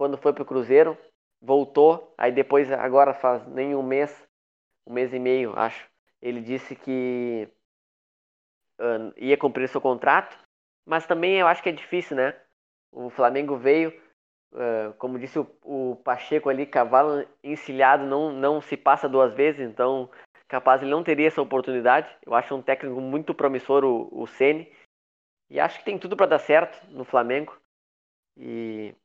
[0.02, 0.98] quando foi para o Cruzeiro,
[1.40, 4.28] voltou, aí depois, agora faz nem um mês,
[4.84, 5.88] um mês e meio, acho,
[6.20, 7.48] ele disse que
[8.80, 10.36] uh, ia cumprir seu contrato,
[10.88, 12.36] mas também eu acho que é difícil, né?
[12.92, 13.92] O Flamengo veio,
[14.54, 19.62] uh, como disse o, o, Pacheco ali, cavalo encilhado não, não se passa duas vezes,
[19.62, 20.10] então
[20.48, 22.10] capaz ele não teria essa oportunidade.
[22.26, 24.68] Eu acho um técnico muito promissor, o, o Ceni,
[25.48, 27.56] e acho que tem tudo para dar certo no Flamengo.
[28.36, 28.96] E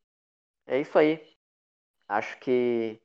[0.66, 1.24] é isso aí.
[2.08, 3.00] Acho que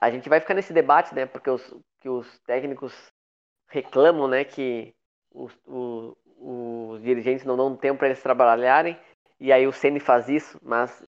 [0.00, 1.26] a gente vai ficar nesse debate, né?
[1.26, 2.94] Porque os, que os técnicos
[3.68, 4.44] reclamam, né?
[4.44, 4.94] Que
[5.30, 8.98] o, o, os dirigentes não dão tempo para eles trabalharem,
[9.40, 11.04] e aí o Ceni faz isso, mas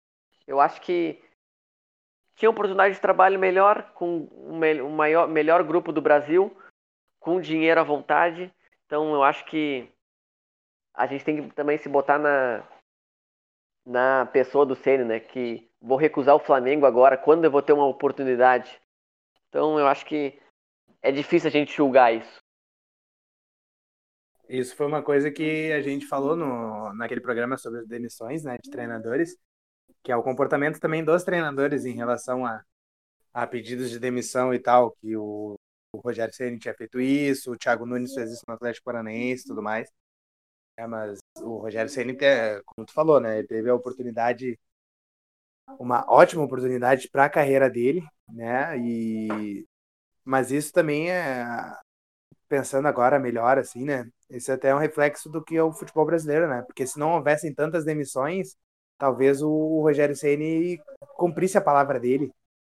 [0.46, 1.22] eu acho que
[2.36, 6.54] tinha oportunidade de trabalho melhor, com um maior, melhor grupo do Brasil,
[7.18, 8.52] com dinheiro à vontade.
[8.84, 9.88] Então eu acho que
[10.94, 12.62] a gente tem que também se botar na,
[13.86, 15.20] na pessoa do Ceni, né?
[15.20, 18.80] Que vou recusar o Flamengo agora, quando eu vou ter uma oportunidade.
[19.48, 20.38] Então eu acho que
[21.00, 22.40] é difícil a gente julgar isso.
[24.48, 28.56] Isso foi uma coisa que a gente falou no, naquele programa sobre as demissões né,
[28.62, 29.36] de treinadores,
[30.02, 32.62] que é o comportamento também dos treinadores em relação a,
[33.34, 35.56] a pedidos de demissão e tal, que o,
[35.92, 39.48] o Rogério Ceni tinha feito isso, o Thiago Nunes fez isso no Atlético Paranaense e
[39.48, 39.90] tudo mais.
[40.76, 42.16] É, mas o Rogério Ceni,
[42.64, 44.58] como tu falou, né, teve a oportunidade,
[45.78, 49.66] uma ótima oportunidade para a carreira dele, né, e
[50.24, 51.44] mas isso também é
[52.48, 54.08] pensando agora melhor assim, né?
[54.30, 56.62] Esse até é um reflexo do que é o futebol brasileiro, né?
[56.62, 58.56] Porque se não houvessem tantas demissões,
[58.98, 60.78] talvez o Rogério Ceni
[61.16, 62.32] cumprisse a palavra dele,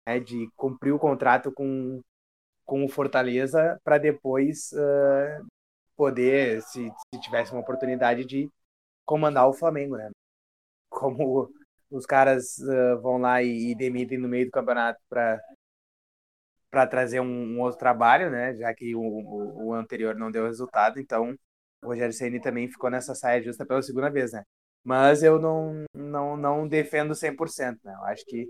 [0.08, 0.20] né?
[0.20, 2.02] De cumprir o contrato com,
[2.66, 5.48] com o Fortaleza para depois uh,
[5.98, 8.50] poder, se, se tivesse uma oportunidade de
[9.06, 10.10] comandar o Flamengo, né?
[10.90, 11.50] Como
[11.92, 15.40] os caras uh, vão lá e, e demitem no meio do campeonato para
[16.70, 18.54] para trazer um, um, outro trabalho, né?
[18.56, 21.34] Já que o, o, o, anterior não deu resultado, então
[21.82, 24.44] o Rogério Ceni também ficou nessa saia justa pela segunda vez, né?
[24.84, 27.94] Mas eu não não, não defendo 100%, né?
[27.94, 28.44] Eu acho que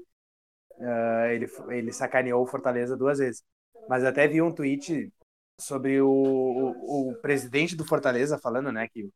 [0.79, 3.43] uh, ele ele sacaneou o Fortaleza duas vezes.
[3.89, 5.11] Mas até vi um tweet
[5.59, 9.09] sobre o, o, o presidente do Fortaleza falando, né, que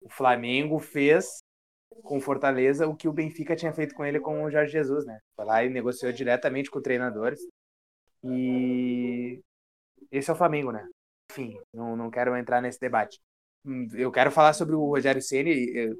[0.00, 1.42] o Flamengo fez
[2.02, 5.04] com o Fortaleza o que o Benfica tinha feito com ele com o Jorge Jesus,
[5.04, 5.18] né?
[5.36, 7.40] Foi lá e negociou diretamente com treinadores
[8.24, 9.40] e
[10.10, 10.88] esse é o Flamengo, né?
[11.30, 13.20] Enfim, não, não quero entrar nesse debate.
[13.64, 15.94] Hum, eu quero falar sobre o Rogério Ceni,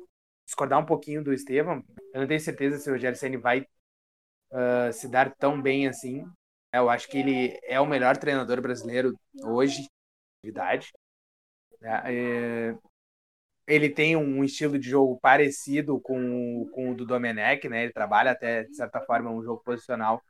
[0.46, 1.82] discordar um pouquinho do Estevam.
[2.12, 3.60] Eu não tenho certeza se o Rogério Ceni vai
[4.52, 6.24] uh, se dar tão bem assim.
[6.72, 9.82] Eu acho que ele é o melhor treinador brasileiro hoje,
[10.44, 10.92] de idade.
[11.82, 12.74] É,
[13.66, 17.84] ele tem um estilo de jogo parecido com, com o do Domenech, né?
[17.84, 20.22] Ele trabalha até, de certa forma, um jogo posicional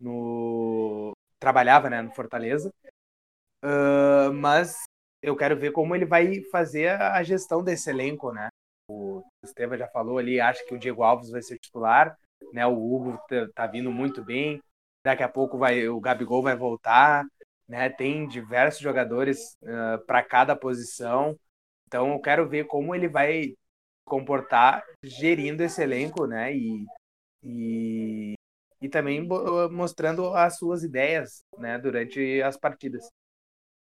[0.00, 2.72] no, trabalhava né, no Fortaleza.
[3.64, 4.76] Uh, mas
[5.22, 8.48] eu quero ver como ele vai fazer a gestão desse elenco, né?
[8.88, 12.16] O Estevam já falou ali, acha que o Diego Alves vai ser titular,
[12.52, 12.66] né?
[12.66, 14.62] O Hugo tá, tá vindo muito bem.
[15.08, 17.24] Daqui a pouco vai, o Gabigol vai voltar,
[17.66, 17.88] né?
[17.88, 21.34] Tem diversos jogadores uh, para cada posição.
[21.86, 23.54] Então eu quero ver como ele vai
[24.04, 26.54] comportar gerindo esse elenco, né?
[26.54, 26.84] E,
[27.42, 28.34] e,
[28.82, 29.26] e também
[29.70, 33.08] mostrando as suas ideias né, durante as partidas.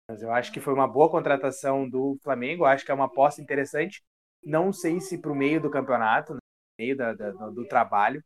[0.09, 3.43] Mas eu acho que foi uma boa contratação do Flamengo, acho que é uma aposta
[3.43, 4.01] interessante.
[4.45, 6.41] Não sei se para o meio do campeonato, no
[6.79, 8.23] meio da, da, do trabalho.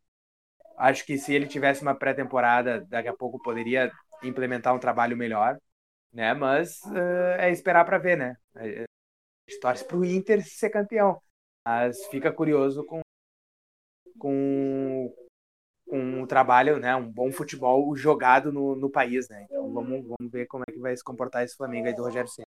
[0.77, 3.91] Acho que se ele tivesse uma pré-temporada, daqui a pouco poderia
[4.23, 5.57] implementar um trabalho melhor,
[6.11, 6.33] né?
[6.33, 8.35] Mas uh, é esperar para ver, né?
[8.55, 11.21] A gente torce para o Inter ser campeão,
[11.65, 13.01] mas fica curioso com,
[14.17, 15.13] com,
[15.91, 19.43] um trabalho, né, um bom futebol jogado no, no país, né?
[19.45, 22.29] Então vamos, vamos ver como é que vai se comportar esse Flamengo aí do Rogério
[22.29, 22.45] Senna.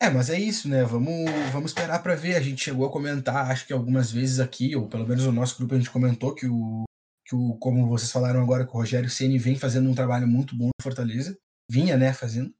[0.00, 0.84] É, mas é isso, né?
[0.84, 2.36] Vamos, vamos esperar para ver.
[2.36, 5.56] A gente chegou a comentar, acho que algumas vezes aqui, ou pelo menos no nosso
[5.56, 6.84] grupo a gente comentou que o,
[7.26, 10.56] que o como vocês falaram agora, que o Rogério Ceni vem fazendo um trabalho muito
[10.56, 11.36] bom no Fortaleza,
[11.68, 12.54] vinha, né, fazendo,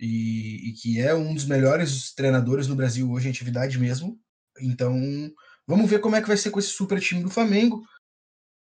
[0.00, 4.18] e, e que é um dos melhores treinadores no Brasil hoje em atividade mesmo.
[4.60, 4.96] Então,
[5.66, 7.82] vamos ver como é que vai ser com esse super time do Flamengo.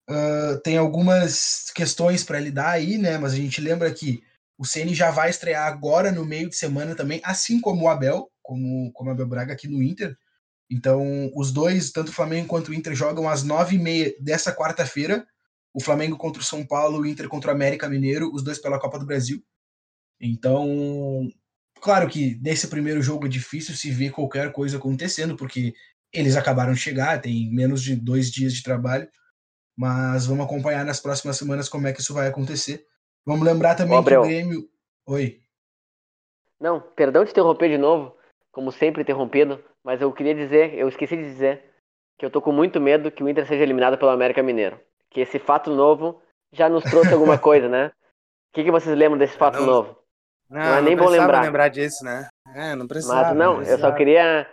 [0.09, 3.17] Uh, tem algumas questões para lidar aí, né?
[3.17, 4.23] Mas a gente lembra que
[4.57, 8.29] o Ceni já vai estrear agora no meio de semana também, assim como o Abel,
[8.41, 10.17] como, como Abel Braga aqui no Inter.
[10.69, 14.55] Então, os dois, tanto o Flamengo quanto o Inter, jogam às nove e meia dessa
[14.55, 15.25] quarta-feira.
[15.73, 18.79] O Flamengo contra o São Paulo, o Inter contra o América Mineiro, os dois pela
[18.79, 19.43] Copa do Brasil.
[20.21, 21.27] Então,
[21.81, 25.73] claro que nesse primeiro jogo é difícil se ver qualquer coisa acontecendo, porque
[26.13, 29.09] eles acabaram de chegar, tem menos de dois dias de trabalho
[29.75, 32.85] mas vamos acompanhar nas próximas semanas como é que isso vai acontecer.
[33.25, 34.69] Vamos lembrar também Ô, que o Grêmio.
[35.07, 35.41] Oi.
[36.59, 38.15] Não, perdão de interromper de novo,
[38.51, 41.61] como sempre interrompido, mas eu queria dizer, eu esqueci de dizer,
[42.17, 44.79] que eu tô com muito medo que o Inter seja eliminado pelo América Mineiro.
[45.13, 47.87] Que esse fato novo já nos trouxe alguma coisa, né?
[47.87, 49.97] O que, que vocês lembram desse fato não, novo?
[50.49, 51.41] Não, não é nem bom lembrar.
[51.41, 52.27] lembrar disso, né?
[52.55, 53.13] É, não precisa.
[53.13, 54.47] Mas não, eu só queria,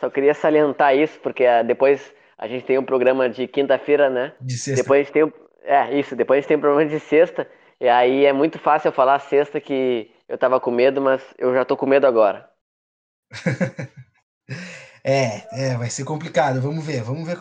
[0.00, 4.34] só queria salientar isso, porque ah, depois a gente tem um programa de quinta-feira, né?
[4.40, 4.82] De sexta.
[4.82, 5.32] Depois a gente tem um...
[5.62, 6.14] É, isso.
[6.16, 7.48] Depois a gente tem um programa de sexta.
[7.80, 11.54] E aí é muito fácil eu falar sexta que eu tava com medo, mas eu
[11.54, 12.48] já tô com medo agora.
[15.08, 16.60] É, é, vai ser complicado.
[16.60, 17.38] Vamos ver, vamos ver.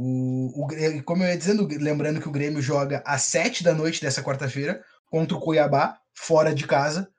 [0.00, 4.00] O, o, como eu ia dizendo, lembrando que o Grêmio joga às sete da noite
[4.00, 4.80] dessa quarta-feira
[5.10, 7.10] contra o Cuiabá, fora de casa,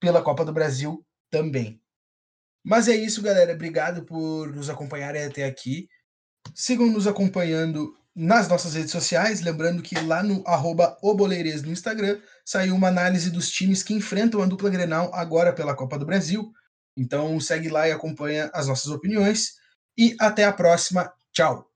[0.00, 1.80] pela Copa do Brasil também.
[2.64, 3.52] Mas é isso, galera.
[3.52, 5.88] Obrigado por nos acompanharem até aqui.
[6.54, 9.40] Sigam nos acompanhando nas nossas redes sociais.
[9.40, 14.46] Lembrando que lá no arroba no Instagram saiu uma análise dos times que enfrentam a
[14.46, 16.52] dupla Grenal agora pela Copa do Brasil.
[16.96, 19.54] Então segue lá e acompanha as nossas opiniões.
[19.96, 21.12] E até a próxima.
[21.32, 21.73] Tchau!